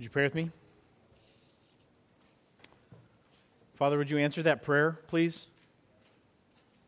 [0.00, 0.50] Would you pray with me?
[3.74, 5.46] Father, would you answer that prayer, please?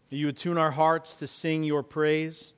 [0.09, 2.55] That you would tune our hearts to sing your praise.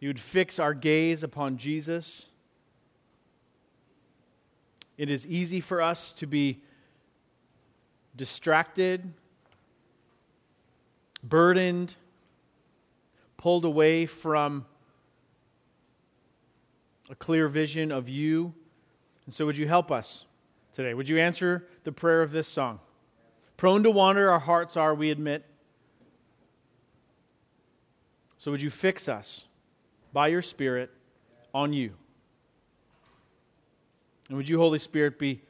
[0.00, 2.30] You would fix our gaze upon Jesus.
[4.96, 6.62] It is easy for us to be
[8.16, 9.12] distracted,
[11.22, 11.96] burdened,
[13.36, 14.64] pulled away from
[17.10, 18.54] a clear vision of you
[19.24, 20.26] and so, would you help us
[20.72, 20.94] today?
[20.94, 22.80] Would you answer the prayer of this song?
[23.56, 25.44] Prone to wander, our hearts are, we admit.
[28.38, 29.46] So, would you fix us
[30.12, 30.90] by your Spirit
[31.54, 31.92] on you?
[34.28, 35.42] And would you, Holy Spirit, be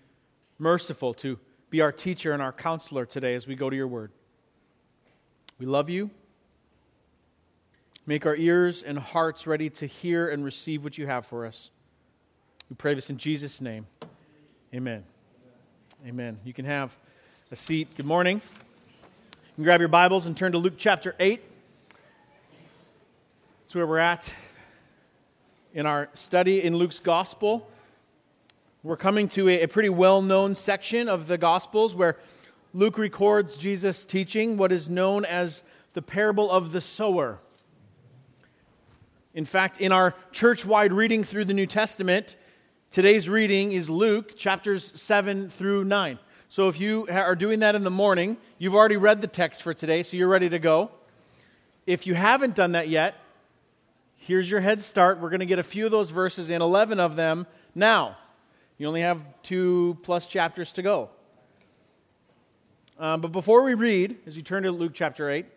[0.59, 1.39] merciful to
[1.71, 4.13] be our teacher and our counselor today as we go to your word?
[5.59, 6.11] We love you.
[8.05, 11.71] Make our ears and hearts ready to hear and receive what you have for us.
[12.73, 13.87] We pray this in Jesus' name.
[14.73, 15.05] Amen.
[16.07, 16.39] Amen.
[16.43, 16.97] You can have
[17.51, 17.95] a seat.
[17.99, 18.41] Good morning.
[18.41, 21.43] You can grab your Bibles and turn to Luke chapter 8.
[23.61, 24.33] That's where we're at
[25.75, 27.69] in our study in Luke's gospel.
[28.83, 32.17] We're coming to a, pretty well known section of the Gospels where
[32.73, 35.63] Luke records Jesus teaching what is known as
[35.93, 37.39] the parable of the sower.
[39.35, 42.37] In fact, in our church wide reading through the New Testament,
[42.93, 46.19] Today's reading is Luke chapters 7 through 9.
[46.51, 49.73] So if you are doing that in the morning, you've already read the text for
[49.73, 50.91] today, so you're ready to go.
[51.87, 53.15] If you haven't done that yet,
[54.19, 55.21] here's your head start.
[55.21, 58.19] We're going to get a few of those verses in, 11 of them now.
[58.77, 61.09] You only have two plus chapters to go.
[62.99, 65.49] Um, but before we read, as we turn to Luke chapter 8, a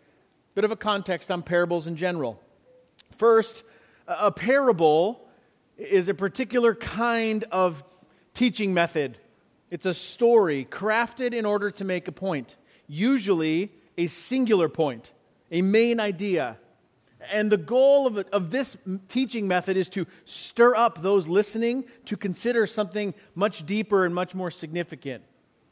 [0.54, 2.40] bit of a context on parables in general.
[3.14, 3.62] First,
[4.08, 5.25] a parable
[5.76, 7.84] is a particular kind of
[8.34, 9.18] teaching method.
[9.70, 12.56] It's a story crafted in order to make a point,
[12.86, 15.12] usually a singular point,
[15.50, 16.58] a main idea.
[17.32, 18.76] And the goal of, of this
[19.08, 24.34] teaching method is to stir up those listening to consider something much deeper and much
[24.34, 25.24] more significant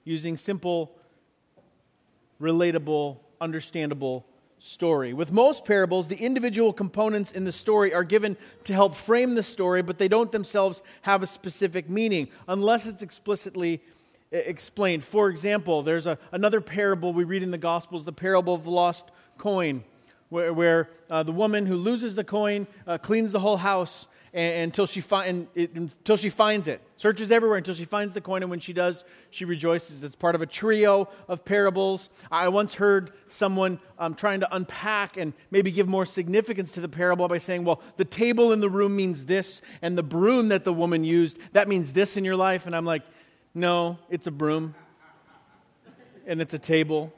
[0.05, 0.99] using simple,
[2.41, 4.27] relatable, understandable
[4.65, 5.13] story.
[5.13, 9.43] With most parables, the individual components in the story are given to help frame the
[9.43, 13.83] story, but they don't themselves have a specific meaning unless it's explicitly
[14.33, 15.05] explained.
[15.05, 18.71] For example, there's a, another parable we read in the Gospels, the parable of the
[18.71, 19.85] lost coin,
[20.31, 24.87] where, where uh, the woman who loses the coin uh, cleans the whole house until
[24.87, 26.81] she, fi- it, until she finds it.
[26.97, 30.03] Searches everywhere until she finds the coin, and when she does, she rejoices.
[30.03, 32.11] It's part of a trio of parables.
[32.33, 36.89] I once heard someone um, trying to unpack and maybe give more significance to the
[36.89, 40.65] parable by saying, well, the table in the room means this, and the broom that
[40.65, 42.67] the woman used, that means this in your life.
[42.67, 43.05] And I'm like,
[43.55, 44.75] no, it's a broom,
[46.27, 47.13] and it's a table.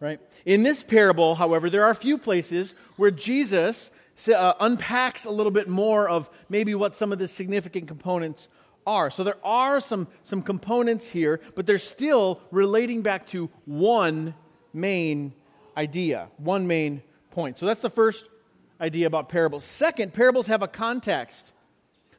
[0.00, 0.18] Right?
[0.44, 3.92] In this parable, however, there are a few places where Jesus
[4.28, 8.48] uh, unpacks a little bit more of maybe what some of the significant components
[8.86, 9.10] are.
[9.10, 14.34] So there are some, some components here, but they're still relating back to one
[14.72, 15.32] main
[15.76, 17.58] idea, one main point.
[17.58, 18.28] So that's the first
[18.80, 19.64] idea about parables.
[19.64, 21.52] Second, parables have a context.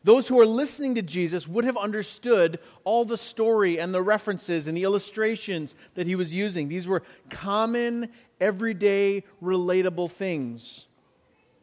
[0.03, 4.65] Those who are listening to Jesus would have understood all the story and the references
[4.65, 6.69] and the illustrations that he was using.
[6.69, 10.87] These were common, everyday, relatable things.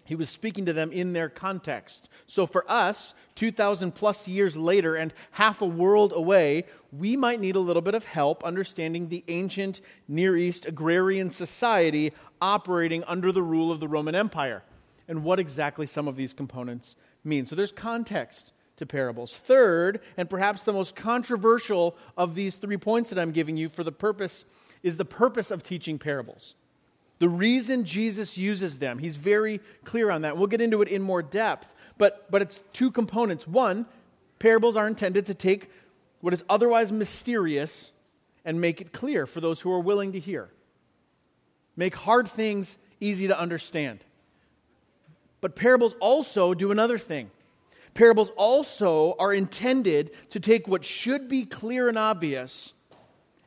[0.08, 2.08] He was speaking to them in their context.
[2.24, 7.56] So for us, 2,000 plus years later and half a world away, we might need
[7.56, 13.42] a little bit of help understanding the ancient Near East agrarian society operating under the
[13.42, 14.62] rule of the Roman Empire
[15.06, 17.44] and what exactly some of these components mean.
[17.44, 19.34] So there's context to parables.
[19.34, 23.84] Third, and perhaps the most controversial of these three points that I'm giving you for
[23.84, 24.46] the purpose
[24.82, 26.54] is the purpose of teaching parables.
[27.18, 30.36] The reason Jesus uses them, he's very clear on that.
[30.36, 33.46] We'll get into it in more depth, but, but it's two components.
[33.46, 33.86] One,
[34.38, 35.70] parables are intended to take
[36.20, 37.92] what is otherwise mysterious
[38.44, 40.48] and make it clear for those who are willing to hear.
[41.76, 44.04] Make hard things easy to understand.
[45.40, 47.30] But parables also do another thing.
[47.94, 52.74] Parables also are intended to take what should be clear and obvious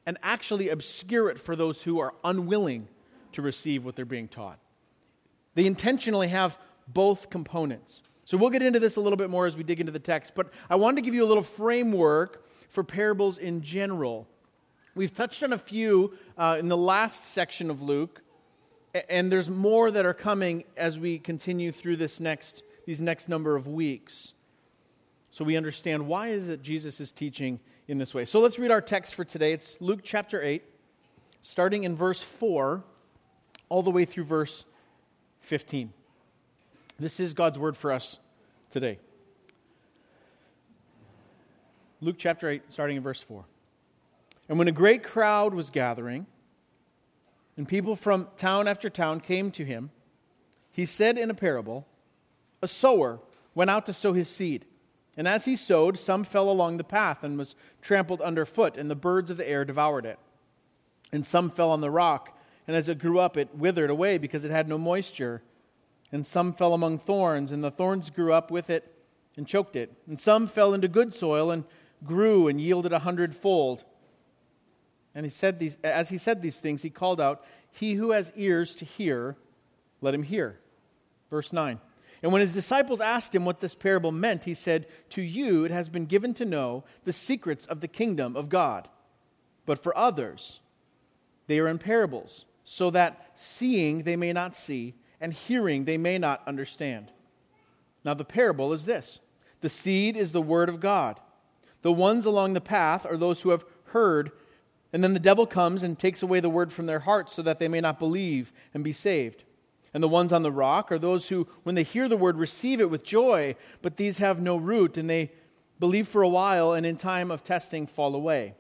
[0.06, 2.88] and actually obscure it for those who are unwilling
[3.34, 4.60] to receive what they're being taught.
[5.56, 6.58] They intentionally have
[6.88, 8.04] both components.
[8.26, 10.34] So we'll get into this a little bit more as we dig into the text,
[10.36, 14.28] but I wanted to give you a little framework for parables in general.
[14.96, 18.22] We've touched on a few uh, in the last section of Luke,
[19.10, 23.56] and there's more that are coming as we continue through this next, these next number
[23.56, 24.34] of weeks.
[25.30, 28.26] so we understand why is it Jesus is teaching in this way.
[28.26, 29.54] So let's read our text for today.
[29.54, 30.64] It's Luke chapter 8,
[31.42, 32.84] starting in verse 4
[33.72, 34.66] all the way through verse
[35.40, 35.94] 15.
[37.00, 38.20] This is God's word for us
[38.70, 39.00] today.
[42.02, 43.46] Luke chapter 8, starting in verse 4.
[44.50, 46.26] And when a great crowd was gathering,
[47.56, 49.92] and people from town after town came to him,
[50.70, 51.88] he said in a parable,
[52.62, 53.22] A sower
[53.56, 54.66] went out to sow his seed.
[55.16, 58.96] And as he sowed, some fell along the path and was trampled underfoot, and the
[58.96, 60.20] birds of the air devoured it.
[61.14, 62.38] And some fell on the rock,
[62.72, 65.42] and as it grew up, it withered away because it had no moisture.
[66.10, 68.96] And some fell among thorns, and the thorns grew up with it
[69.36, 69.92] and choked it.
[70.08, 71.66] And some fell into good soil and
[72.06, 73.84] grew and yielded a hundredfold.
[75.14, 78.32] And he said these, as he said these things, he called out, He who has
[78.38, 79.36] ears to hear,
[80.00, 80.58] let him hear.
[81.30, 81.78] Verse 9.
[82.24, 85.72] And when his disciples asked him what this parable meant, he said, To you it
[85.72, 88.88] has been given to know the secrets of the kingdom of God.
[89.66, 90.62] But for others,
[91.48, 96.18] they are in parables, so that seeing they may not see, and hearing they may
[96.18, 97.12] not understand.
[98.04, 99.20] Now the parable is this
[99.62, 101.20] the seed is the word of God.
[101.82, 104.32] The ones along the path are those who have heard
[104.94, 107.60] and then the devil comes and takes away the word from their hearts so that
[107.60, 109.46] they may not believe and be saved.
[109.94, 112.80] And the ones on the rock are those who, when they hear the word, receive
[112.80, 115.32] it with joy, but these have no root, and they
[115.80, 118.56] believe for a while, and in time of testing fall away.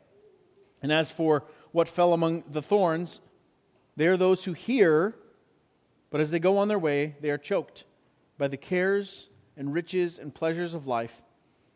[0.81, 3.21] And as for what fell among the thorns,
[3.95, 5.15] they are those who hear,
[6.09, 7.85] but as they go on their way, they are choked
[8.37, 11.21] by the cares and riches and pleasures of life,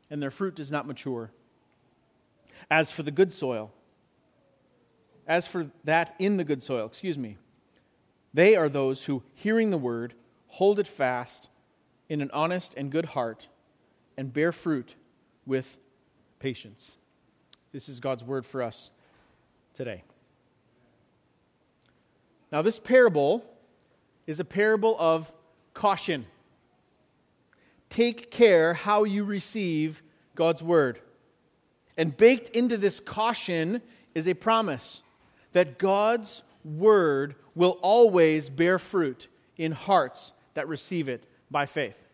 [0.10, 1.32] and their fruit does not mature.
[2.70, 3.72] As for the good soil,
[5.28, 7.38] as for that in the good soil, excuse me,
[8.34, 10.14] they are those who, hearing the word,
[10.48, 11.50] hold it fast
[12.10, 13.48] in an honest and good heart
[14.18, 14.96] and bear fruit
[15.46, 15.78] with
[16.40, 16.98] patience.
[17.72, 18.92] This is God's word for us
[19.74, 20.04] today.
[22.56, 23.44] Now, this parable
[24.28, 25.30] is a parable of
[25.74, 26.25] caution.
[27.90, 30.02] Take care how you receive
[30.36, 31.02] God's word.
[31.98, 33.81] And baked into this caution
[34.13, 35.04] is a promise
[35.52, 42.07] that God's word will always bear fruit in hearts that receive it by faith.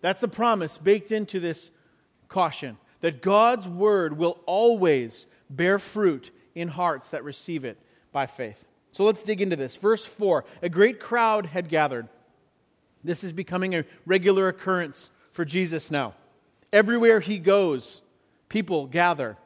[0.00, 1.72] That's the promise baked into this
[2.28, 7.76] caution that God's word will always bear fruit in hearts that receive it
[8.12, 8.64] by faith.
[8.96, 9.76] So let's dig into this.
[9.76, 12.08] Verse 4 A great crowd had gathered.
[13.04, 16.14] This is becoming a regular occurrence for Jesus now.
[16.72, 18.00] Everywhere he goes,
[18.48, 19.36] people gather.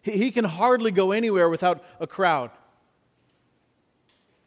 [0.00, 2.52] He can hardly go anywhere without a crowd.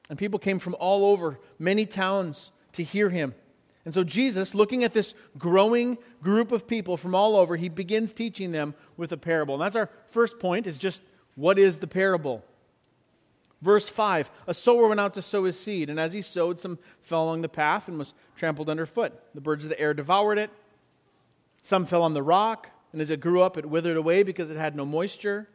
[0.09, 3.35] And people came from all over, many towns, to hear him.
[3.83, 8.13] And so Jesus, looking at this growing group of people from all over, he begins
[8.13, 9.55] teaching them with a parable.
[9.55, 11.01] And that's our first point is just
[11.35, 12.45] what is the parable?
[13.61, 16.79] Verse 5 A sower went out to sow his seed, and as he sowed, some
[17.01, 19.13] fell along the path and was trampled underfoot.
[19.33, 20.51] The birds of the air devoured it.
[21.61, 24.57] Some fell on the rock and as it grew up, it withered away because it
[24.57, 25.49] had no moisture.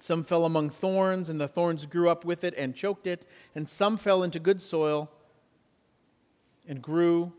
[0.00, 3.26] Some fell among thorns, and the thorns grew up with it and choked it.
[3.54, 5.10] And some fell into good soil
[6.68, 7.32] and grew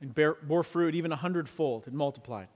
[0.00, 2.48] and bear, bore fruit even a hundredfold and multiplied.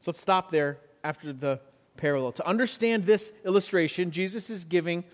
[0.00, 1.60] So let's stop there after the
[1.98, 2.32] parallel.
[2.32, 5.04] To understand this illustration, Jesus is giving,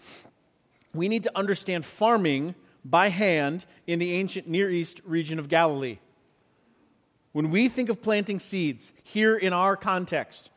[0.94, 5.98] we need to understand farming by hand in the ancient Near East region of Galilee.
[7.32, 10.50] When we think of planting seeds here in our context,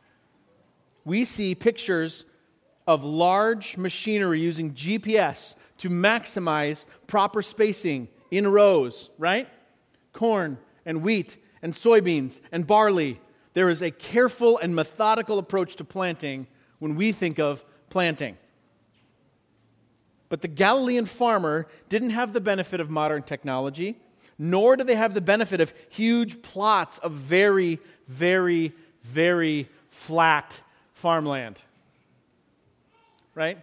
[1.04, 2.24] we see pictures
[2.86, 9.48] of large machinery using GPS to maximize proper spacing in rows, right?
[10.12, 13.20] Corn and wheat and soybeans and barley.
[13.58, 16.46] There is a careful and methodical approach to planting
[16.78, 18.38] when we think of planting.
[20.28, 23.96] But the Galilean farmer didn't have the benefit of modern technology
[24.38, 28.72] nor do they have the benefit of huge plots of very, very,
[29.02, 30.62] very flat
[30.94, 31.60] farmland.
[33.34, 33.58] Right?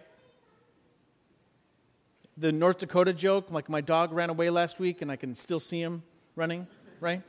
[2.36, 5.60] The North Dakota joke, like my dog ran away last week and I can still
[5.60, 6.02] see him
[6.34, 6.66] running,
[7.00, 7.22] right?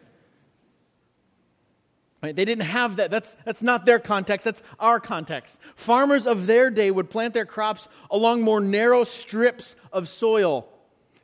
[2.21, 2.35] Right?
[2.35, 3.11] They didn't have that.
[3.11, 5.59] That's, that's not their context, that's our context.
[5.75, 10.67] Farmers of their day would plant their crops along more narrow strips of soil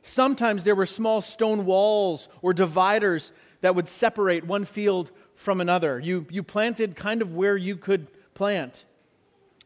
[0.06, 3.32] Sometimes there were small stone walls or dividers
[3.62, 5.98] that would separate one field from another.
[5.98, 8.84] You, you planted kind of where you could plant.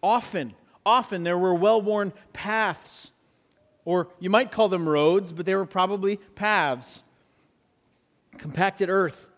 [0.00, 0.54] Often,
[0.86, 3.10] often there were well worn paths,
[3.84, 7.02] or you might call them roads, but they were probably paths.
[8.38, 9.28] Compacted earth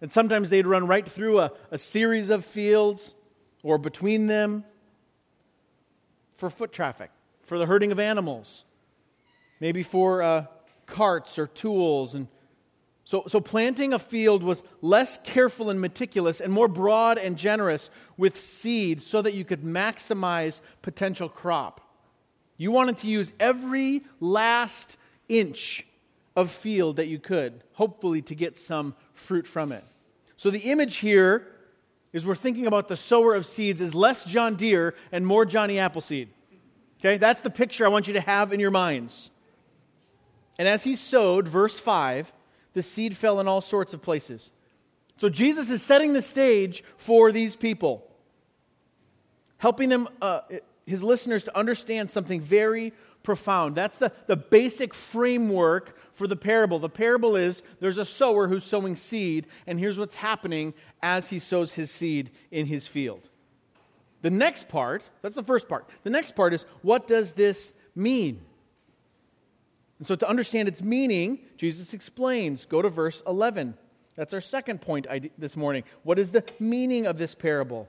[0.00, 3.14] And sometimes they'd run right through a, a series of fields
[3.62, 4.64] or between them
[6.34, 7.10] for foot traffic,
[7.42, 8.64] for the herding of animals,
[9.58, 10.46] maybe for uh,
[10.84, 12.14] carts or tools.
[12.14, 12.28] And
[13.04, 17.88] so, so planting a field was less careful and meticulous and more broad and generous
[18.16, 21.80] with seed so that you could maximize potential crop.
[22.58, 24.98] You wanted to use every last
[25.28, 25.86] inch
[26.36, 29.82] of field that you could, hopefully to get some fruit from it.
[30.36, 31.48] So the image here
[32.12, 35.78] is we're thinking about the sower of seeds is less John Deere and more Johnny
[35.78, 36.28] Appleseed.
[37.00, 39.30] Okay, that's the picture I want you to have in your minds.
[40.58, 42.32] And as he sowed, verse 5,
[42.74, 44.52] the seed fell in all sorts of places.
[45.16, 48.06] So Jesus is setting the stage for these people,
[49.58, 50.40] helping them, uh,
[50.86, 52.92] his listeners, to understand something very
[53.26, 53.74] profound.
[53.74, 56.78] That's the, the basic framework for the parable.
[56.78, 61.40] The parable is there's a sower who's sowing seed, and here's what's happening as he
[61.40, 63.28] sows his seed in his field.
[64.22, 65.90] The next part, that's the first part.
[66.04, 68.40] The next part is what does this mean?
[69.98, 72.64] And so, to understand its meaning, Jesus explains.
[72.64, 73.76] Go to verse 11.
[74.14, 75.06] That's our second point
[75.36, 75.82] this morning.
[76.04, 77.88] What is the meaning of this parable?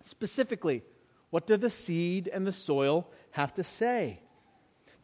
[0.00, 0.82] Specifically,
[1.28, 4.20] what do the seed and the soil have to say?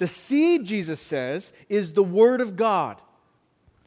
[0.03, 3.01] The seed, Jesus says, is the Word of God.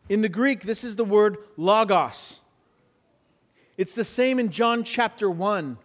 [0.08, 2.40] In the Greek, this is the word logos.
[3.78, 5.78] It's the same in John chapter 1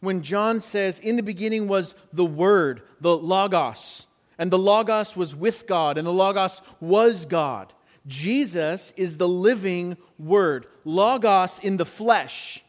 [0.00, 4.06] when John says, In the beginning was the Word, the logos,
[4.38, 7.74] and the logos was with God, and the logos was God.
[8.06, 12.64] Jesus is the living Word, logos in the flesh.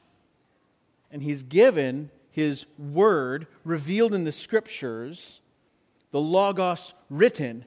[1.10, 5.40] And he's given his Word revealed in the Scriptures
[6.16, 7.66] the Logos written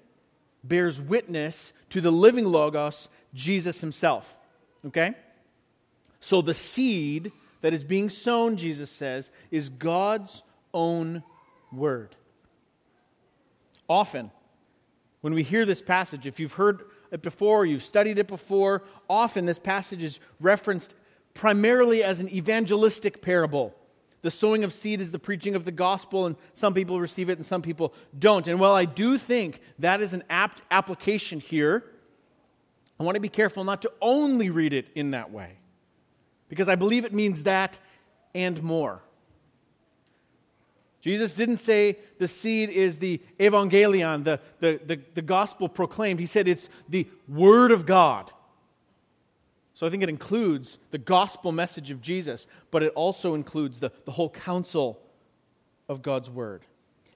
[0.64, 4.38] bears witness to the living Logos, Jesus himself.
[4.86, 5.12] Okay?
[6.18, 11.24] So the seed that is being sown, Jesus says, is God's own
[11.70, 12.16] word.
[13.86, 14.30] Often,
[15.20, 19.44] when we hear this passage, if you've heard it before, you've studied it before, often
[19.44, 20.94] this passage is referenced
[21.34, 23.74] primarily as an evangelistic parable.
[24.22, 27.38] The sowing of seed is the preaching of the gospel, and some people receive it
[27.38, 28.48] and some people don't.
[28.48, 31.84] And while I do think that is an apt application here,
[32.98, 35.58] I want to be careful not to only read it in that way,
[36.48, 37.78] because I believe it means that
[38.34, 39.02] and more.
[41.00, 46.18] Jesus didn't say the seed is the evangelion, the, the, the, the gospel proclaimed.
[46.18, 48.32] He said it's the word of God.
[49.78, 53.92] So I think it includes the gospel message of Jesus, but it also includes the,
[54.06, 54.98] the whole counsel
[55.88, 56.62] of God's word.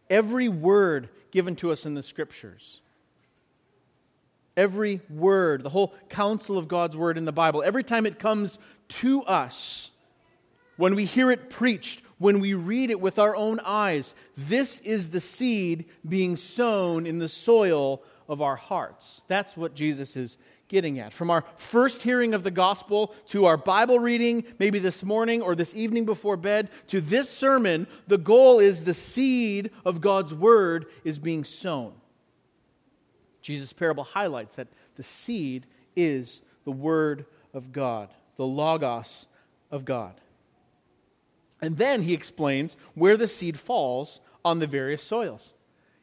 [0.09, 2.81] Every word given to us in the scriptures,
[4.57, 8.61] every word, the whole counsel of God's word in the Bible, every time it comes
[8.91, 9.91] to us,
[10.77, 15.11] when we hear it preached, when we read it with our own eyes, this is
[15.11, 19.23] the seed being sown in the soil of our hearts.
[19.27, 20.39] That's what Jesus is
[20.73, 21.13] getting at.
[21.13, 25.55] From our first hearing of the gospel to our Bible reading, maybe this morning or
[25.55, 30.87] this evening before bed, to this sermon, the goal is the seed of God's word
[31.05, 31.93] is being sown.
[33.43, 39.27] Jesus' parable highlights that the seed is the word of God, the logos
[39.71, 40.15] of God.
[41.61, 45.53] And then he explains where the seed falls on the various soils.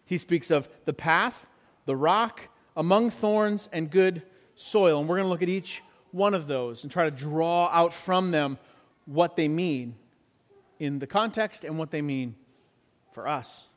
[0.06, 1.48] He speaks of the path,
[1.86, 4.22] the rock, among thorns, and good
[4.60, 5.00] soil.
[5.00, 7.94] And we're going to look at each one of those and try to draw out
[7.94, 8.58] from them
[9.06, 9.96] what they mean
[10.80, 12.36] in the context and what they mean
[13.12, 13.68] for us.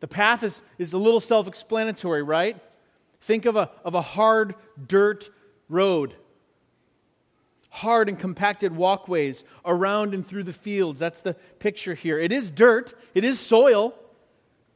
[0.00, 2.56] The path is, is a little self explanatory, right?
[3.20, 4.54] Think of a, of a hard
[4.86, 5.28] dirt
[5.68, 6.14] road,
[7.68, 10.98] hard and compacted walkways around and through the fields.
[11.00, 12.18] That's the picture here.
[12.18, 13.94] It is dirt, it is soil,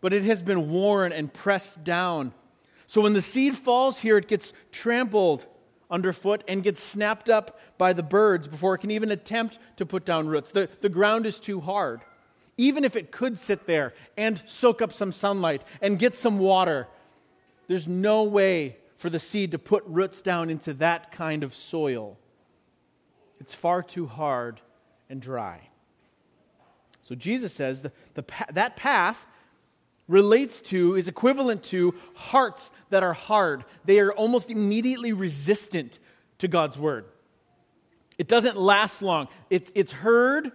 [0.02, 2.35] but it has been worn and pressed down
[2.86, 5.46] so when the seed falls here, it gets trampled
[5.90, 10.04] underfoot and gets snapped up by the birds before it can even attempt to put
[10.04, 10.52] down roots.
[10.52, 12.02] The, the ground is too hard.
[12.56, 16.88] Even if it could sit there and soak up some sunlight and get some water,
[17.66, 22.16] there's no way for the seed to put roots down into that kind of soil.
[23.40, 24.60] It's far too hard
[25.10, 25.68] and dry.
[27.00, 29.26] So Jesus says the, the, that path
[30.08, 33.64] relates to, is equivalent to hearts that are hard.
[33.84, 35.99] They are almost immediately resistant
[36.38, 37.06] to God's word.
[38.18, 40.52] It doesn't last long, it, it's heard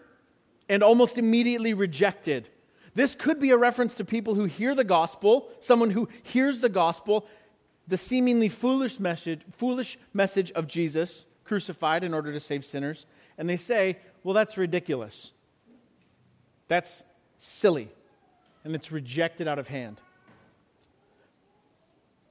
[0.70, 2.50] and almost immediately rejected.
[2.94, 6.70] This could be a reference to people who hear the gospel, someone who hears the
[6.70, 7.28] gospel,
[7.88, 13.08] the seemingly foolish message, foolish message of Jesus crucified in order to save sinners.
[13.38, 15.34] And they say, well, that's ridiculous.
[16.68, 17.04] That's
[17.38, 17.90] silly.
[18.70, 20.00] And it's rejected out of hand.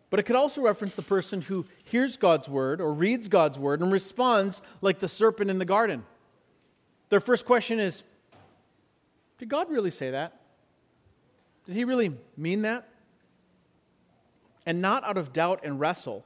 [0.08, 3.80] But it could also reference the person who hears God's word or reads God's word
[3.80, 6.04] and responds like the serpent in the garden.
[7.08, 8.04] Their first question is
[9.38, 10.40] Did God really say that?
[11.66, 12.88] Did he really mean that?
[14.64, 16.24] And not out of doubt and wrestle,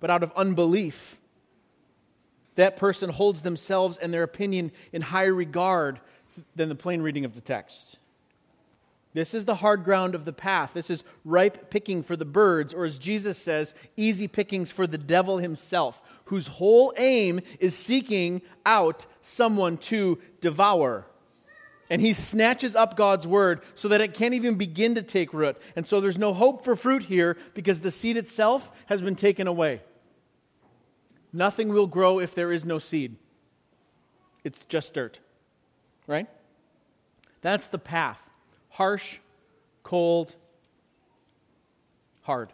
[0.00, 1.20] but out of unbelief.
[2.54, 6.00] That person holds themselves and their opinion in higher regard
[6.56, 7.98] than the plain reading of the text.
[9.14, 10.72] This is the hard ground of the path.
[10.74, 14.98] This is ripe picking for the birds, or as Jesus says, easy pickings for the
[14.98, 21.06] devil himself, whose whole aim is seeking out someone to devour.
[21.88, 25.58] And he snatches up God's word so that it can't even begin to take root.
[25.76, 29.46] And so there's no hope for fruit here because the seed itself has been taken
[29.46, 29.82] away.
[31.32, 33.16] Nothing will grow if there is no seed,
[34.42, 35.20] it's just dirt.
[36.08, 36.26] Right?
[37.42, 38.28] That's the path
[38.74, 39.18] harsh,
[39.84, 40.34] cold,
[42.22, 42.52] hard.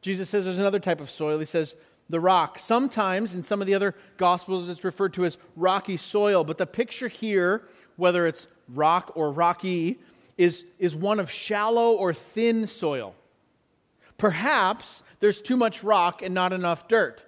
[0.00, 1.38] Jesus says there's another type of soil.
[1.38, 1.76] He says
[2.08, 2.58] the rock.
[2.58, 6.66] Sometimes in some of the other gospels it's referred to as rocky soil, but the
[6.66, 9.98] picture here, whether it's rock or rocky,
[10.38, 13.14] is, is one of shallow or thin soil.
[14.16, 17.26] Perhaps there's too much rock and not enough dirt.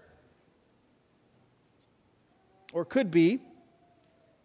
[2.72, 3.40] Or could be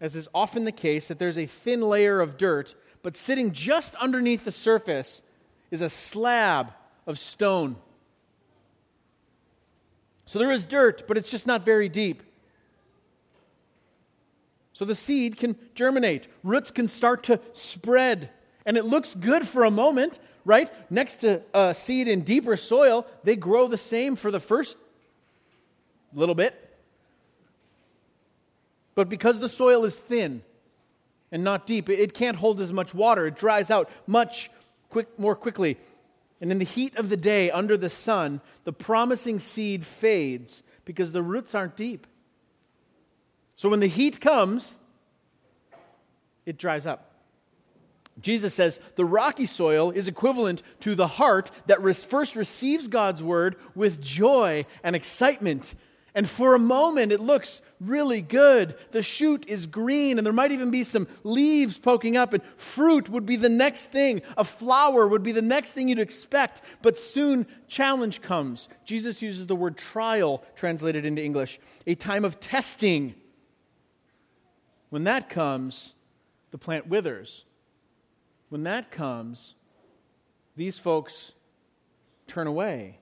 [0.03, 3.95] as is often the case, that there's a thin layer of dirt, but sitting just
[3.95, 5.23] underneath the surface
[5.71, 6.73] is a slab
[7.07, 7.77] of stone.
[10.25, 12.21] So there is dirt, but it's just not very deep.
[14.73, 18.29] So the seed can germinate, roots can start to spread,
[18.65, 20.69] and it looks good for a moment, right?
[20.91, 24.75] Next to a seed in deeper soil, they grow the same for the first
[26.13, 26.72] little bit.
[28.95, 30.43] But because the soil is thin
[31.31, 33.27] and not deep, it can't hold as much water.
[33.27, 34.51] It dries out much
[34.89, 35.77] quick, more quickly.
[36.39, 41.11] And in the heat of the day, under the sun, the promising seed fades because
[41.11, 42.05] the roots aren't deep.
[43.55, 44.79] So when the heat comes,
[46.45, 47.11] it dries up.
[48.21, 53.55] Jesus says the rocky soil is equivalent to the heart that first receives God's word
[53.73, 55.75] with joy and excitement
[56.15, 58.75] and for a moment, it looks really good.
[58.91, 63.09] The shoot is green, and there might even be some leaves poking up, and fruit
[63.09, 64.21] would be the next thing.
[64.37, 66.61] A flower would be the next thing you'd expect.
[66.83, 68.69] But soon, challenge comes.
[68.85, 73.15] Jesus uses the word trial, translated into English, a time of testing.
[74.89, 75.95] When that comes,
[76.51, 77.45] the plant withers.
[78.49, 79.55] When that comes,
[80.55, 81.33] these folks
[82.27, 82.99] turn away.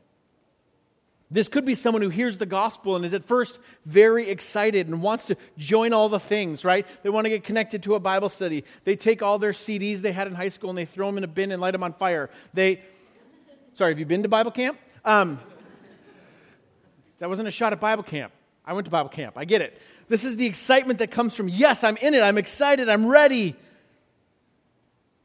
[1.34, 5.02] This could be someone who hears the gospel and is at first very excited and
[5.02, 6.86] wants to join all the things, right?
[7.04, 8.66] They want to get connected to a Bible study.
[8.84, 11.24] They take all their CDs they had in high school and they throw them in
[11.24, 12.30] a bin and light them on fire.
[12.54, 12.82] They,
[13.72, 14.78] sorry, have you been to Bible camp?
[15.06, 15.40] Um,
[17.20, 18.34] that wasn't a shot at Bible camp.
[18.66, 19.38] I went to Bible camp.
[19.38, 19.82] I get it.
[20.10, 22.22] This is the excitement that comes from, yes, I'm in it.
[22.22, 22.90] I'm excited.
[22.90, 23.56] I'm ready.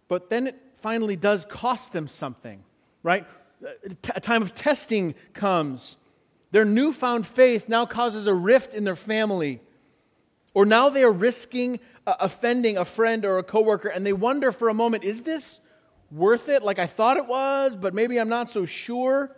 [0.06, 2.62] But then it finally does cost them something,
[3.02, 3.26] right?
[3.62, 5.96] A time of testing comes.
[6.52, 9.60] Their newfound faith now causes a rift in their family.
[10.54, 14.52] Or now they are risking uh, offending a friend or a coworker and they wonder
[14.52, 15.60] for a moment, is this
[16.10, 16.62] worth it?
[16.62, 19.36] Like I thought it was, but maybe I'm not so sure.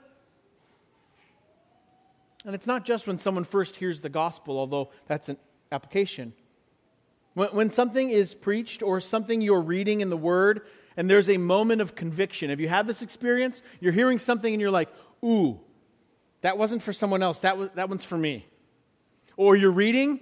[2.45, 5.39] And it's not just when someone first hears the gospel, although that's an
[5.73, 6.35] application.
[7.35, 10.63] When, when something is preached or something you're reading in the Word
[10.99, 12.51] and there's a moment of conviction.
[12.51, 13.63] Have you had this experience?
[13.79, 14.89] You're hearing something and you're like,
[15.25, 15.61] ooh,
[16.41, 18.47] that wasn't for someone else, that, was, that one's for me.
[19.37, 20.19] Or you're reading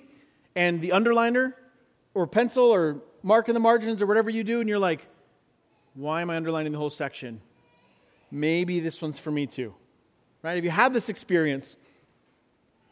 [0.55, 1.55] and the underliner
[2.13, 5.07] or pencil or mark in the margins or whatever you do, and you're like,
[5.95, 7.41] why am I underlining the whole section?
[8.31, 9.75] Maybe this one's for me too.
[10.43, 10.57] Right?
[10.57, 11.79] Have you had this experience?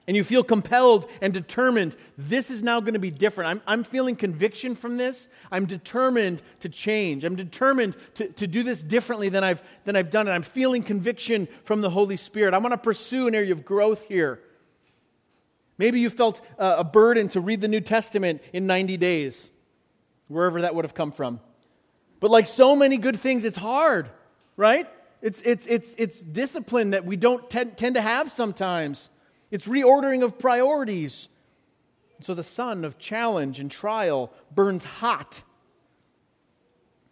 [0.07, 3.51] And you feel compelled and determined, this is now going to be different.
[3.51, 5.29] I'm, I'm feeling conviction from this.
[5.51, 7.25] I'm determined to change.
[7.25, 10.33] I'm determined to, to do this differently than I've, than I've done it.
[10.33, 12.53] I'm feeling conviction from the Holy Spirit.
[12.53, 14.41] I want to pursue an area of growth here.
[15.79, 19.51] Maybe you felt a burden to read the New Testament in 90 days,
[20.29, 21.41] wherever that would have come from.
[22.21, 24.09] But like so many good things, it's hard,
[24.57, 24.89] right?
[25.21, 29.11] It's, it's, it's, it's discipline that we don't tend, tend to have sometimes.
[29.55, 31.29] It's reordering of priorities.
[32.19, 35.45] So the sun of challenge and trial burns hot.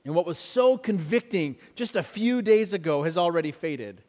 [0.05, 4.03] And what was so convicting just a few days ago has already faded.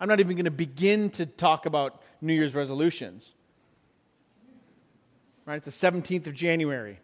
[0.00, 3.36] I'm not even going to begin to talk about New Year's resolutions.
[5.46, 5.64] Right?
[5.64, 6.98] It's the 17th of January.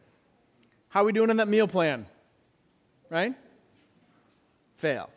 [0.89, 2.05] How are we doing on that meal plan?
[3.11, 3.33] Right?
[4.75, 5.09] Fail.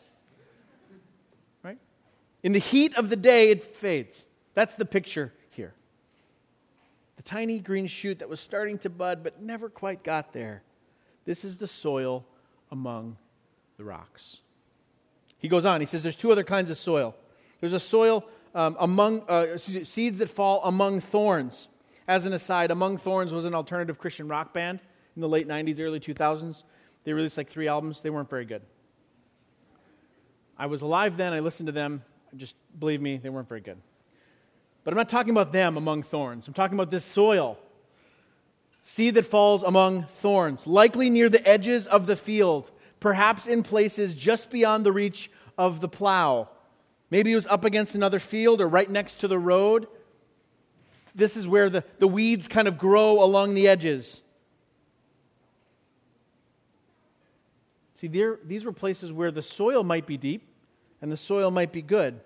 [1.64, 1.80] Right?
[2.44, 4.28] In the heat of the day, it fades.
[4.54, 5.74] That's the picture here.
[7.18, 10.64] The tiny green shoot that was starting to bud but never quite got there.
[11.26, 12.26] This is the soil
[12.72, 13.18] among
[13.78, 14.42] the rocks.
[15.38, 17.16] He goes on, he says there's two other kinds of soil.
[17.60, 21.68] There's a soil um, among uh, seeds that fall among thorns.
[22.08, 24.82] As an aside, Among Thorns was an alternative Christian rock band
[25.16, 26.66] in the late 90s, early 2000s.
[27.04, 28.02] They released like three albums.
[28.02, 28.64] They weren't very good.
[30.58, 31.32] I was alive then.
[31.34, 32.04] I listened to them.
[32.36, 33.78] Just believe me, they weren't very good.
[34.84, 36.48] But I'm not talking about them among thorns.
[36.48, 37.58] I'm talking about this soil.
[38.82, 44.16] Seed that falls among thorns, likely near the edges of the field, perhaps in places
[44.16, 46.50] just beyond the reach of the plow.
[47.12, 49.88] Maybe it was up against another field or right next to the road.
[51.14, 54.24] This is where the, the weeds kind of grow along the edges.
[57.94, 60.48] See, there, these were places where the soil might be deep
[61.02, 62.20] and the soil might be good,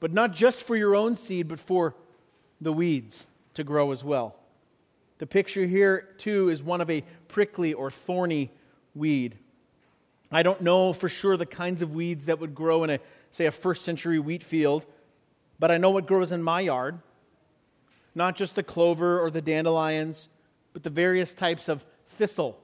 [0.00, 1.94] but not just for your own seed, but for
[2.60, 4.36] the weeds to grow as well.
[5.18, 8.50] The picture here, too, is one of a prickly or thorny
[8.94, 9.38] weed.
[10.30, 12.98] I don't know for sure the kinds of weeds that would grow in a,
[13.30, 14.84] say, a first century wheat field,
[15.58, 17.00] but I know what grows in my yard
[18.16, 20.30] not just the clover or the dandelions,
[20.72, 22.58] but the various types of thistle.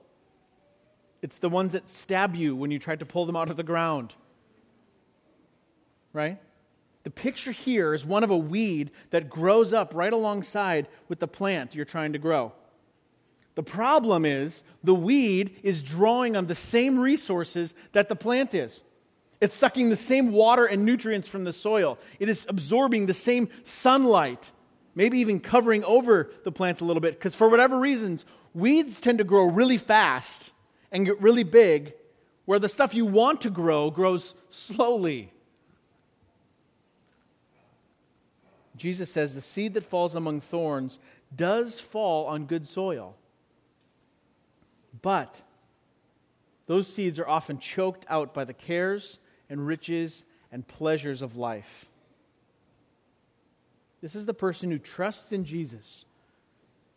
[1.20, 3.62] It's the ones that stab you when you try to pull them out of the
[3.62, 4.14] ground.
[6.14, 6.40] Right?
[7.04, 11.28] The picture here is one of a weed that grows up right alongside with the
[11.28, 12.52] plant you're trying to grow.
[13.54, 18.82] The problem is the weed is drawing on the same resources that the plant is.
[19.40, 21.98] It's sucking the same water and nutrients from the soil.
[22.20, 24.52] It is absorbing the same sunlight
[24.94, 29.18] maybe even covering over the plants a little bit, because for whatever reasons, weeds tend
[29.18, 30.52] to grow really fast
[30.90, 31.94] and get really big,
[32.44, 35.32] where the stuff you want to grow grows slowly.
[38.82, 40.98] Jesus says the seed that falls among thorns
[41.36, 43.14] does fall on good soil.
[45.02, 45.42] But
[46.66, 51.90] those seeds are often choked out by the cares and riches and pleasures of life.
[54.00, 56.04] This is the person who trusts in Jesus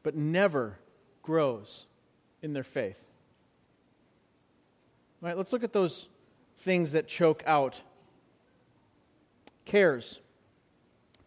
[0.01, 0.79] but never
[1.21, 1.85] grows
[2.41, 3.05] in their faith.
[5.21, 6.07] All right, let's look at those
[6.57, 7.83] things that choke out
[9.65, 10.19] cares,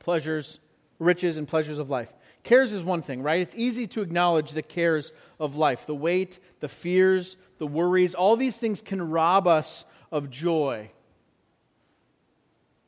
[0.09, 0.59] pleasures,
[0.99, 2.11] riches, and pleasures of life.
[2.43, 3.43] Cares is one thing, right?
[3.43, 8.15] It's easy to acknowledge the cares of life the weight, the fears, the worries.
[8.15, 10.93] All these things can rob us of joy.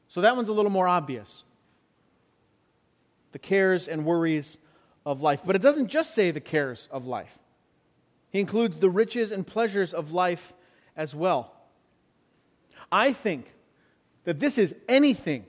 [0.08, 1.44] So that one's a little more obvious
[3.32, 4.56] the cares and worries
[5.04, 5.42] of life.
[5.44, 7.38] But it doesn't just say the cares of life,
[8.30, 10.54] he includes the riches and pleasures of life
[10.96, 11.52] as well.
[12.90, 13.52] I think
[14.24, 15.44] that this is anything,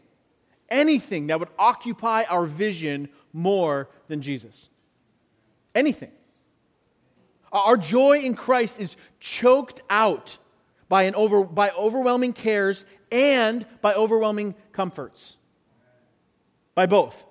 [0.71, 4.69] anything that would occupy our vision more than Jesus.
[5.75, 6.11] Anything.
[7.51, 10.37] Our joy in Christ is choked out
[10.87, 15.37] by, an over, by overwhelming cares and by overwhelming comforts.
[16.73, 17.25] By both.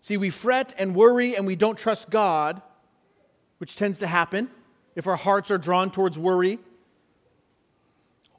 [0.00, 2.60] See, we fret and worry and we don't trust God,
[3.58, 4.50] which tends to happen
[4.96, 6.58] if our hearts are drawn towards worry.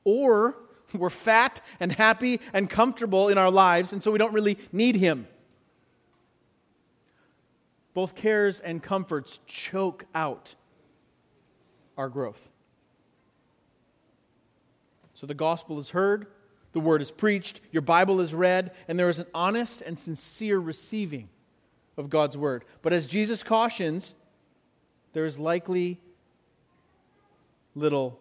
[0.03, 0.57] Or
[0.97, 4.95] we're fat and happy and comfortable in our lives, and so we don't really need
[4.95, 5.27] Him.
[7.93, 10.55] Both cares and comforts choke out
[11.97, 12.49] our growth.
[15.13, 16.27] So the gospel is heard,
[16.73, 20.57] the word is preached, your Bible is read, and there is an honest and sincere
[20.57, 21.29] receiving
[21.97, 22.65] of God's word.
[22.81, 24.15] But as Jesus cautions,
[25.13, 25.99] there is likely
[27.75, 28.19] little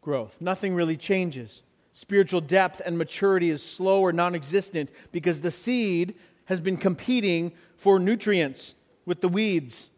[0.00, 0.40] growth.
[0.40, 1.62] Nothing really changes.
[1.98, 7.50] Spiritual depth and maturity is slow or non existent because the seed has been competing
[7.76, 9.90] for nutrients with the weeds.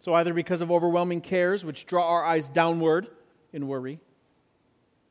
[0.00, 3.06] So, either because of overwhelming cares, which draw our eyes downward
[3.52, 4.00] in worry,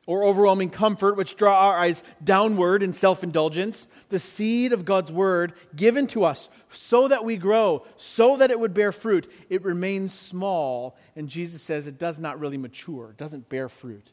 [0.05, 5.13] or overwhelming comfort, which draw our eyes downward in self indulgence, the seed of God's
[5.13, 9.63] word given to us so that we grow, so that it would bear fruit, it
[9.63, 10.97] remains small.
[11.15, 14.11] And Jesus says it does not really mature, it doesn't bear fruit.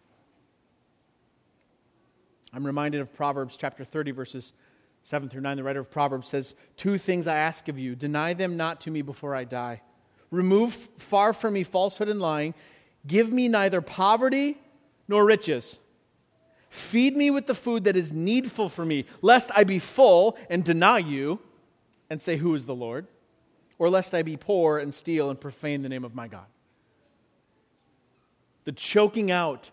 [2.53, 4.53] I'm reminded of Proverbs chapter 30, verses
[5.03, 5.57] 7 through 9.
[5.57, 8.91] The writer of Proverbs says, Two things I ask of you, deny them not to
[8.91, 9.83] me before I die.
[10.31, 12.55] Remove far from me falsehood and lying.
[13.07, 14.59] Give me neither poverty
[15.09, 15.79] nor riches.
[16.69, 20.65] Feed me with the food that is needful for me, lest I be full and
[20.65, 21.41] deny you
[22.09, 23.07] and say, Who is the Lord?
[23.79, 26.47] Or lest I be poor and steal and profane the name of my God.
[28.65, 29.71] The choking out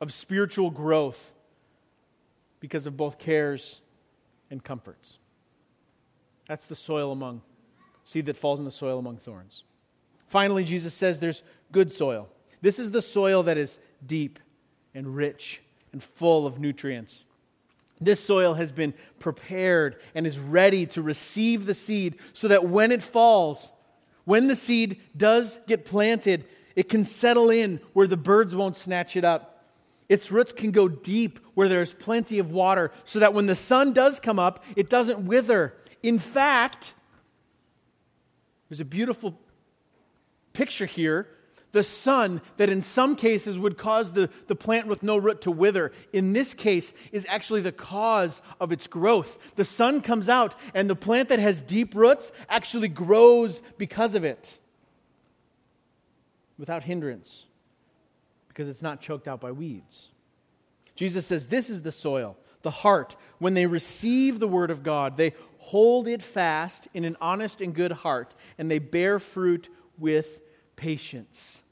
[0.00, 1.32] of spiritual growth
[2.58, 3.80] because of both cares
[4.50, 5.18] and comforts.
[6.48, 7.42] That's the soil among
[8.02, 9.64] seed that falls in the soil among thorns.
[10.26, 12.28] Finally, Jesus says there's good soil.
[12.60, 14.38] This is the soil that is deep
[14.94, 15.60] and rich
[15.92, 17.24] and full of nutrients.
[18.00, 22.92] This soil has been prepared and is ready to receive the seed so that when
[22.92, 23.72] it falls,
[24.24, 29.16] when the seed does get planted, it can settle in where the birds won't snatch
[29.16, 29.59] it up.
[30.10, 33.92] Its roots can go deep where there's plenty of water so that when the sun
[33.92, 35.72] does come up, it doesn't wither.
[36.02, 36.94] In fact,
[38.68, 39.38] there's a beautiful
[40.52, 41.28] picture here
[41.72, 45.52] the sun that in some cases would cause the, the plant with no root to
[45.52, 49.38] wither, in this case, is actually the cause of its growth.
[49.54, 54.24] The sun comes out, and the plant that has deep roots actually grows because of
[54.24, 54.58] it
[56.58, 57.46] without hindrance
[58.60, 60.10] because it's not choked out by weeds.
[60.94, 63.16] Jesus says, This is the soil, the heart.
[63.38, 67.74] When they receive the word of God, they hold it fast in an honest and
[67.74, 70.42] good heart, and they bear fruit with
[70.76, 71.64] patience.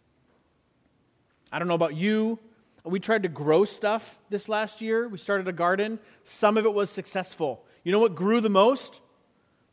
[1.52, 2.38] I don't know about you.
[2.84, 5.08] We tried to grow stuff this last year.
[5.08, 5.98] We started a garden.
[6.22, 7.66] Some of it was successful.
[7.84, 9.02] You know what grew the most?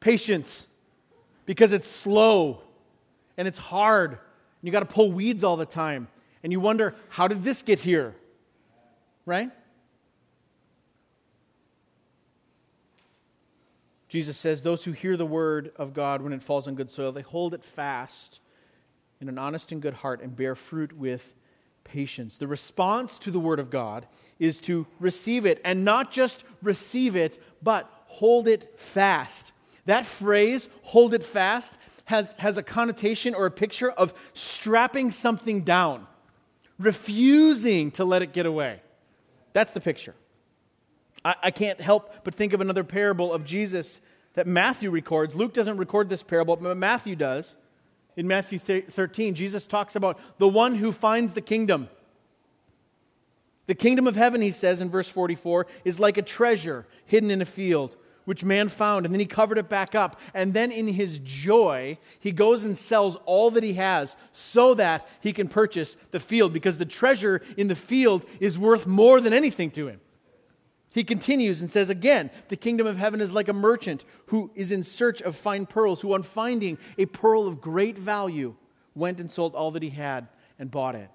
[0.01, 0.67] Patience.
[1.45, 2.59] Because it's slow
[3.37, 4.11] and it's hard.
[4.11, 4.19] And
[4.63, 6.09] you got to pull weeds all the time.
[6.45, 8.13] And you wonder, how did this get here?
[9.25, 9.49] Right?
[14.09, 17.11] Jesus says, Those who hear the word of God when it falls on good soil,
[17.11, 18.41] they hold it fast
[19.19, 21.33] in an honest and good heart and bear fruit with
[21.83, 22.37] patience.
[22.37, 24.05] The response to the Word of God
[24.37, 29.51] is to receive it, and not just receive it, but hold it fast.
[29.85, 35.61] That phrase, hold it fast, has, has a connotation or a picture of strapping something
[35.61, 36.05] down,
[36.77, 38.81] refusing to let it get away.
[39.53, 40.15] That's the picture.
[41.23, 44.01] I, I can't help but think of another parable of Jesus
[44.33, 45.35] that Matthew records.
[45.35, 47.55] Luke doesn't record this parable, but Matthew does.
[48.17, 51.89] In Matthew 13, Jesus talks about the one who finds the kingdom.
[53.67, 57.41] The kingdom of heaven, he says in verse 44, is like a treasure hidden in
[57.41, 60.19] a field, which man found, and then he covered it back up.
[60.33, 65.07] And then in his joy, he goes and sells all that he has so that
[65.21, 69.33] he can purchase the field, because the treasure in the field is worth more than
[69.33, 70.01] anything to him.
[70.93, 74.71] He continues and says again, the kingdom of heaven is like a merchant who is
[74.71, 78.55] in search of fine pearls, who on finding a pearl of great value
[78.95, 81.09] went and sold all that he had and bought it.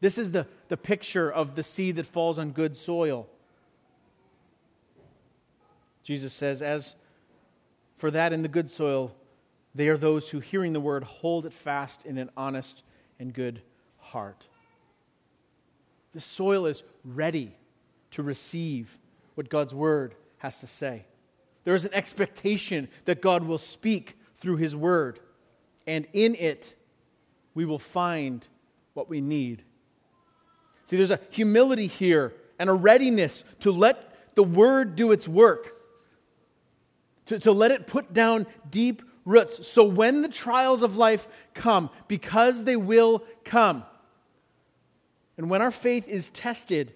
[0.00, 3.28] This is the, the picture of the seed that falls on good soil.
[6.02, 6.96] Jesus says, As
[7.96, 9.14] for that in the good soil,
[9.74, 12.84] they are those who, hearing the word, hold it fast in an honest
[13.18, 13.62] and good
[13.98, 14.46] heart.
[16.12, 17.56] The soil is ready
[18.10, 18.98] to receive
[19.34, 21.06] what God's word has to say.
[21.64, 25.20] There is an expectation that God will speak through his word,
[25.86, 26.74] and in it,
[27.54, 28.46] we will find
[28.94, 29.62] what we need.
[30.84, 35.70] See, there's a humility here and a readiness to let the word do its work,
[37.26, 39.66] to, to let it put down deep roots.
[39.66, 43.84] So when the trials of life come, because they will come,
[45.36, 46.92] and when our faith is tested,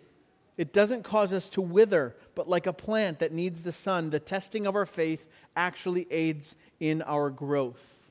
[0.56, 4.20] it doesn't cause us to wither, but like a plant that needs the sun, the
[4.20, 8.10] testing of our faith actually aids in our growth.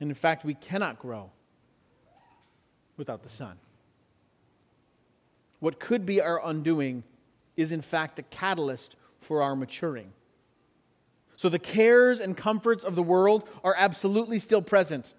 [0.00, 1.30] And in fact, we cannot grow
[2.96, 3.58] without the sun.
[5.60, 7.02] What could be our undoing
[7.56, 10.12] is, in fact, a catalyst for our maturing.
[11.36, 15.14] So the cares and comforts of the world are absolutely still present,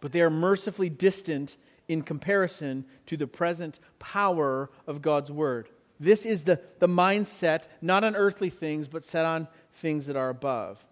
[0.00, 1.56] but they are mercifully distant
[1.88, 5.68] in comparison to the present power of God's Word.
[5.98, 10.28] This is the, the mindset, not on earthly things, but set on things that are
[10.28, 10.84] above.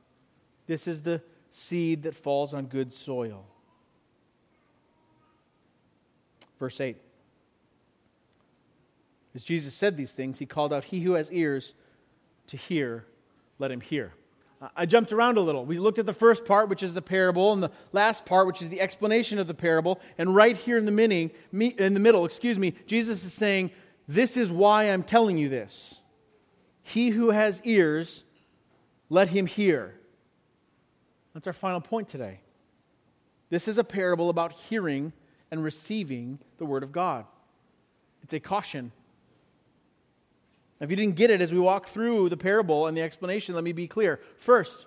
[0.66, 3.46] This is the seed that falls on good soil.
[6.58, 6.96] Verse 8.
[9.34, 11.74] As Jesus said these things, he called out, He who has ears
[12.48, 13.06] to hear,
[13.62, 14.12] let him hear.
[14.60, 15.64] Uh, I jumped around a little.
[15.64, 18.60] We looked at the first part, which is the parable, and the last part, which
[18.60, 20.00] is the explanation of the parable.
[20.18, 23.70] And right here in the, meaning, in the middle, excuse me, Jesus is saying,
[24.08, 26.00] This is why I'm telling you this.
[26.82, 28.24] He who has ears,
[29.08, 29.94] let him hear.
[31.34, 32.40] That's our final point today.
[33.48, 35.12] This is a parable about hearing
[35.52, 37.26] and receiving the Word of God.
[38.24, 38.90] It's a caution.
[40.82, 43.62] If you didn't get it as we walk through the parable and the explanation, let
[43.62, 44.20] me be clear.
[44.36, 44.86] First,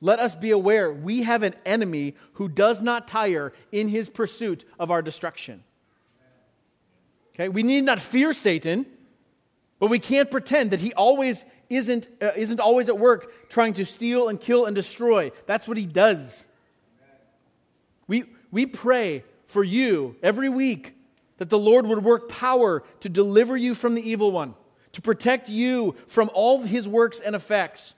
[0.00, 4.64] let us be aware we have an enemy who does not tire in his pursuit
[4.80, 5.62] of our destruction.
[7.34, 8.84] Okay, we need not fear Satan,
[9.78, 13.86] but we can't pretend that he always isn't, uh, isn't always at work trying to
[13.86, 15.30] steal and kill and destroy.
[15.46, 16.48] That's what he does.
[18.08, 20.96] We, we pray for you every week
[21.36, 24.54] that the Lord would work power to deliver you from the evil one,
[24.92, 27.94] to protect you from all his works and effects.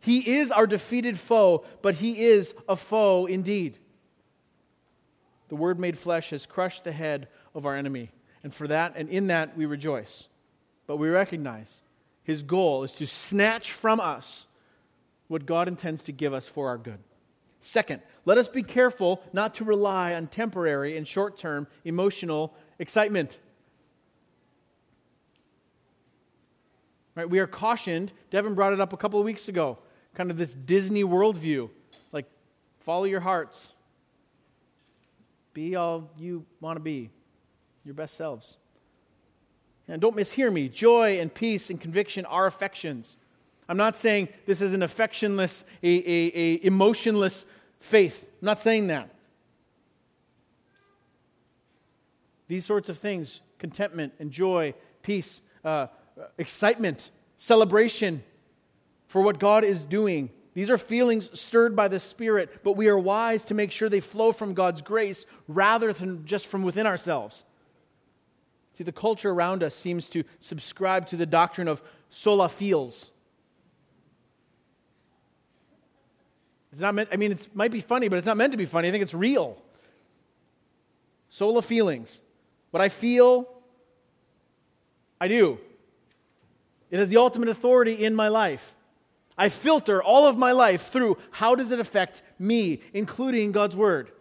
[0.00, 3.78] He is our defeated foe, but he is a foe indeed.
[5.48, 8.10] The Word made flesh has crushed the head of our enemy,
[8.42, 10.28] and for that and in that we rejoice.
[10.86, 11.82] But we recognize
[12.22, 14.46] his goal is to snatch from us
[15.28, 16.98] what God intends to give us for our good.
[17.60, 23.38] Second, let us be careful not to rely on temporary and short term emotional excitement.
[27.14, 29.78] Right, we are cautioned, Devin brought it up a couple of weeks ago,
[30.14, 31.70] kind of this Disney worldview.
[32.10, 32.26] Like,
[32.80, 33.74] follow your hearts,
[35.52, 37.10] be all you want to be,
[37.84, 38.56] your best selves.
[39.86, 43.16] And don't mishear me joy and peace and conviction are affections.
[43.68, 47.46] I'm not saying this is an affectionless, a, a, a emotionless
[47.78, 48.28] faith.
[48.42, 49.10] I'm not saying that.
[52.48, 55.86] These sorts of things contentment and joy, peace, uh,
[56.38, 58.22] excitement, celebration
[59.06, 60.30] for what God is doing.
[60.54, 64.00] These are feelings stirred by the Spirit, but we are wise to make sure they
[64.00, 67.44] flow from God's grace rather than just from within ourselves.
[68.74, 73.10] See, the culture around us seems to subscribe to the doctrine of sola feels.
[76.72, 78.66] It's not meant, I mean, it might be funny, but it's not meant to be
[78.66, 78.88] funny.
[78.88, 79.62] I think it's real.
[81.28, 82.20] Sola feelings.
[82.72, 83.48] What I feel,
[85.20, 85.58] I do.
[86.90, 88.76] It has the ultimate authority in my life.
[89.36, 94.12] I filter all of my life through how does it affect me, including God's Word.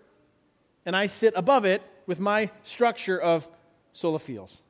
[0.85, 3.47] And I sit above it with my structure of
[3.91, 4.63] sola feels.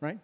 [0.00, 0.18] Right?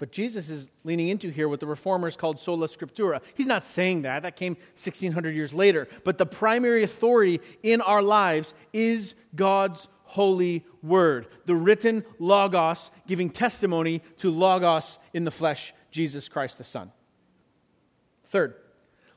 [0.00, 3.20] But Jesus is leaning into here what the reformers called sola scriptura.
[3.34, 4.22] He's not saying that.
[4.22, 5.88] That came 1600 years later.
[6.04, 13.30] But the primary authority in our lives is God's holy word, the written logos giving
[13.30, 16.90] testimony to logos in the flesh, Jesus Christ the Son.
[18.26, 18.56] Third,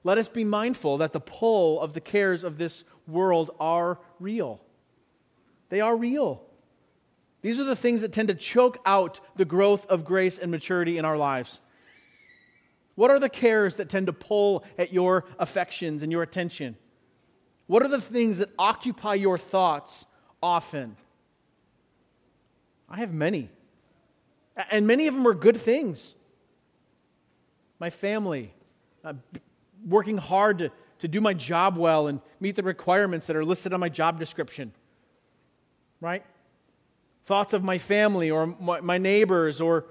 [0.03, 4.61] let us be mindful that the pull of the cares of this world are real.
[5.69, 6.43] They are real.
[7.41, 10.99] These are the things that tend to choke out the growth of grace and maturity
[10.99, 11.61] in our lives.
[12.93, 16.77] What are the cares that tend to pull at your affections and your attention?
[17.65, 20.05] What are the things that occupy your thoughts
[20.43, 20.95] often?
[22.87, 23.49] I have many.
[24.69, 26.13] And many of them are good things.
[27.79, 28.53] My family,
[29.03, 29.13] uh,
[29.87, 33.73] working hard to, to do my job well and meet the requirements that are listed
[33.73, 34.71] on my job description
[36.03, 36.23] right?
[37.23, 39.85] Thoughts of my family or my, my neighbors or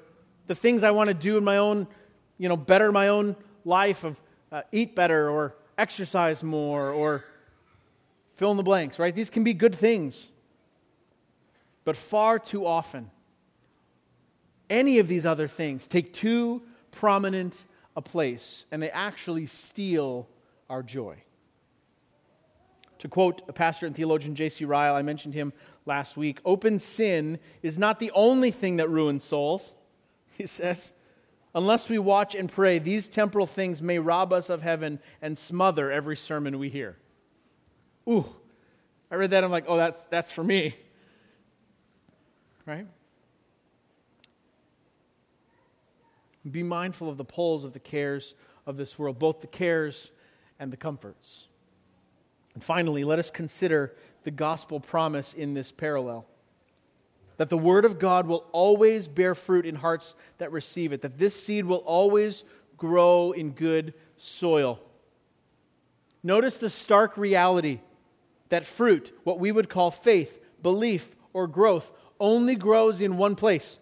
[0.47, 1.89] the things I want to do in my own,
[2.37, 3.35] you know, better my own
[3.65, 4.21] life of
[4.53, 7.25] uh, eat better or exercise more or
[8.35, 9.15] fill in the blanks, right?
[9.15, 10.32] These can be good things.
[11.85, 13.11] But far too often,
[14.71, 17.65] any of these other things take too prominent
[17.97, 20.29] a place and they actually steal
[20.71, 21.23] our joy.
[22.99, 24.65] To quote a pastor and theologian J.C.
[24.65, 25.53] Ryle, I mentioned him
[25.87, 26.39] last week.
[26.45, 29.75] Open sin is not the only thing that ruins souls.
[30.39, 30.95] He says,
[31.55, 35.91] unless we watch and pray, these temporal things may rob us of heaven and smother
[35.91, 36.97] every sermon we hear.
[38.09, 38.25] Ooh,
[39.11, 39.45] I read that.
[39.45, 40.75] I'm like, oh, that's, that's for me.
[42.67, 42.87] Right?
[46.49, 48.35] Be mindful of the pulls of the cares
[48.67, 50.13] of this world, both the cares
[50.59, 51.49] and the comforts.
[52.55, 56.27] And finally, let us consider the gospel promise in this parallel
[57.39, 61.19] that the word of God will always bear fruit in hearts that receive it, that
[61.19, 62.45] this seed will always
[62.77, 64.79] grow in good soil.
[66.23, 67.81] Notice the stark reality
[68.51, 71.91] that fruit, what we would call faith, belief, or growth,
[72.23, 73.79] only grows in one place.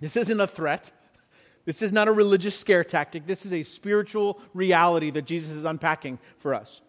[0.00, 0.90] This isn't a threat.
[1.66, 3.26] This is not a religious scare tactic.
[3.26, 6.80] This is a spiritual reality that Jesus is unpacking for us.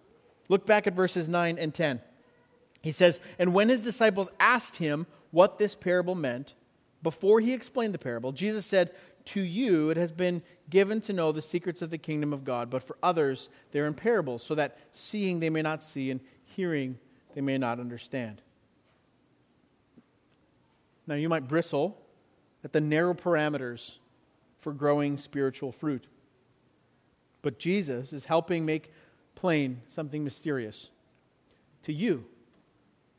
[0.50, 2.02] Look back at verses 9 and 10.
[2.82, 6.56] He says, And when his disciples asked him what this parable meant,
[7.04, 8.92] before he explained the parable, Jesus said,
[9.26, 12.70] To you it has been given to know the secrets of the kingdom of God,
[12.70, 16.98] but for others they're in parables, so that seeing they may not see, and hearing
[17.34, 18.42] they may not understand.
[21.08, 22.02] Now, you might bristle
[22.64, 23.98] at the narrow parameters
[24.60, 26.08] for growing spiritual fruit.
[27.42, 28.92] But Jesus is helping make
[29.36, 30.90] plain something mysterious.
[31.84, 32.26] To you,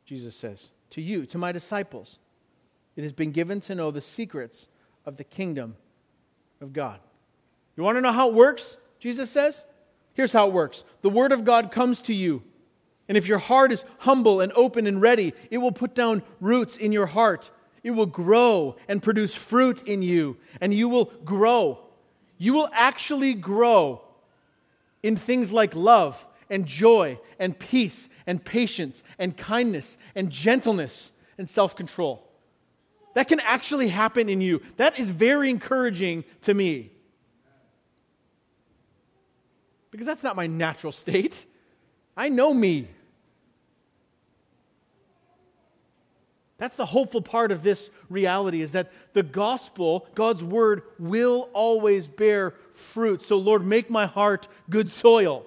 [0.03, 2.19] Jesus says, to you, to my disciples,
[2.97, 4.67] it has been given to know the secrets
[5.05, 5.77] of the kingdom
[6.59, 6.99] of God.
[7.77, 8.77] You want to know how it works?
[8.99, 9.63] Jesus says.
[10.15, 12.43] Here's how it works the Word of God comes to you.
[13.07, 16.75] And if your heart is humble and open and ready, it will put down roots
[16.75, 17.51] in your heart.
[17.83, 21.79] It will grow and produce fruit in you, and you will grow.
[22.37, 24.01] You will actually grow
[25.03, 31.47] in things like love and joy and peace and patience and kindness and gentleness and
[31.47, 32.27] self control.
[33.13, 34.61] That can actually happen in you.
[34.77, 36.91] That is very encouraging to me.
[39.89, 41.45] Because that's not my natural state.
[42.15, 42.87] I know me.
[46.57, 52.07] That's the hopeful part of this reality is that the gospel, God's word, will always
[52.07, 53.21] bear fruit.
[53.21, 55.45] So, Lord, make my heart good soil.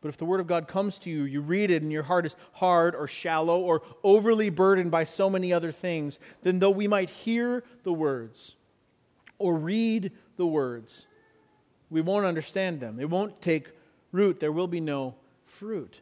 [0.00, 2.24] But if the Word of God comes to you, you read it, and your heart
[2.24, 6.88] is hard or shallow or overly burdened by so many other things, then though we
[6.88, 8.54] might hear the words
[9.38, 11.06] or read the words,
[11.90, 12.98] we won't understand them.
[12.98, 13.72] It won't take
[14.12, 14.40] root.
[14.40, 16.00] There will be no fruit.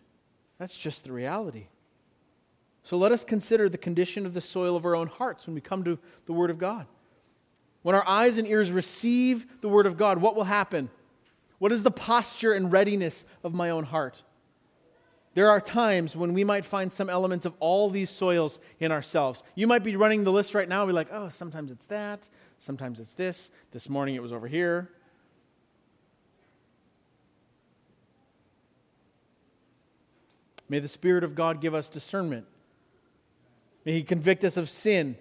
[0.59, 1.66] That's just the reality.
[2.89, 5.61] So let us consider the condition of the soil of our own hearts when we
[5.61, 6.86] come to the Word of God.
[7.82, 10.89] When our eyes and ears receive the Word of God, what will happen?
[11.59, 14.24] What is the posture and readiness of my own heart?
[15.34, 19.43] There are times when we might find some elements of all these soils in ourselves.
[19.55, 22.30] You might be running the list right now and be like, oh, sometimes it's that,
[22.57, 23.51] sometimes it's this.
[23.70, 24.89] This morning it was over here.
[30.70, 32.47] May the Spirit of God give us discernment.
[33.89, 35.16] May He convict us of sin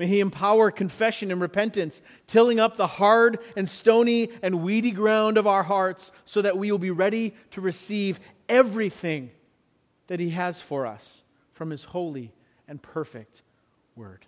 [0.00, 5.36] May He empower confession and repentance, tilling up the hard and stony and weedy ground
[5.36, 9.30] of our hearts so that we will be ready to receive everything
[10.06, 12.32] that He has for us from His holy
[12.66, 13.42] and perfect
[13.94, 14.24] Word.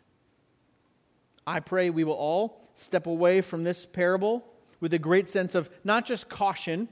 [1.46, 4.44] I pray we will all step away from this parable
[4.78, 6.86] with a great sense of not just caution,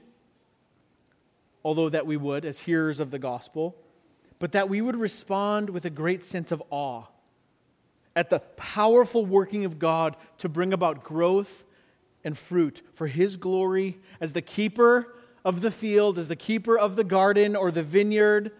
[1.63, 3.75] although that we would as hearers of the gospel,
[4.41, 7.03] but that we would respond with a great sense of awe
[8.15, 11.63] at the powerful working of God to bring about growth
[12.23, 15.13] and fruit for His glory as the keeper
[15.45, 18.51] of the field, as the keeper of the garden or the vineyard,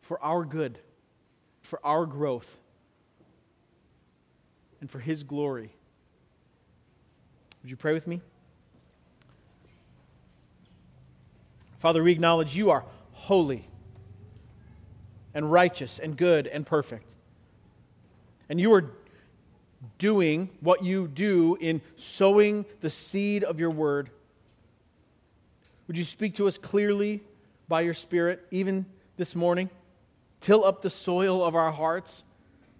[0.00, 0.78] for our good,
[1.60, 2.56] for our growth,
[4.80, 5.70] and for His glory.
[7.62, 8.22] Would you pray with me?
[11.78, 13.68] Father, we acknowledge you are holy
[15.34, 17.14] and righteous and good and perfect.
[18.48, 18.90] And you are
[19.98, 24.10] doing what you do in sowing the seed of your word.
[25.86, 27.22] Would you speak to us clearly
[27.68, 29.70] by your Spirit, even this morning?
[30.40, 32.22] Till up the soil of our hearts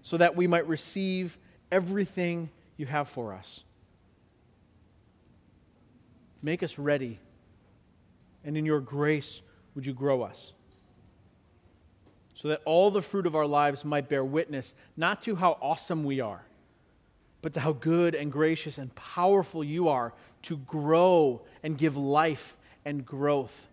[0.02, 1.38] so that we might receive
[1.70, 3.64] everything you have for us.
[6.42, 7.18] Make us ready,
[8.46, 9.42] and in your grace,
[9.74, 10.54] would you grow us?
[12.36, 16.04] so that all the fruit of our lives might bear witness not to how awesome
[16.04, 16.44] we are,
[17.40, 22.58] but to how good and gracious and powerful you are to grow and give life
[22.84, 23.66] and growth.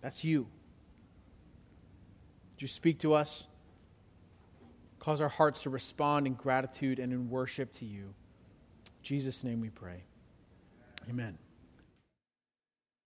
[0.00, 0.46] That's you.
[2.54, 3.46] Would you speak to us?
[4.98, 8.04] Cause our hearts to respond in gratitude and in worship to you.
[8.04, 10.04] In Jesus' name we pray.
[11.10, 11.36] Amen.